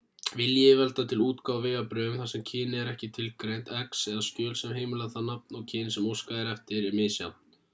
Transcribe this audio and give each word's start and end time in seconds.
vilji 0.37 0.61
yfirvalda 0.67 1.03
til 1.09 1.19
útgáfu 1.25 1.59
á 1.61 1.65
vegabréfum 1.65 2.15
þar 2.21 2.31
sem 2.31 2.45
kynið 2.51 2.79
er 2.83 2.89
ekki 2.93 3.09
tilgreint 3.17 3.69
x 3.81 4.01
eða 4.13 4.25
skjöl 4.29 4.57
sem 4.63 4.75
heimila 4.79 5.09
það 5.17 5.27
nafn 5.29 5.61
og 5.61 5.69
kyn 5.75 5.95
sem 5.97 6.09
óskað 6.15 6.41
er 6.45 6.51
eftir 6.57 6.89
er 6.91 6.99
misjafn 7.03 7.59